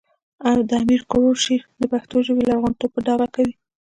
د 0.67 0.71
امیر 0.83 1.01
کروړ 1.09 1.35
شعر 1.43 1.61
د 1.81 1.83
پښتو 1.91 2.15
ژبې 2.27 2.43
لرغونتوب 2.49 2.89
په 2.93 2.99
ډاګه 3.05 3.27
کوي 3.35 3.53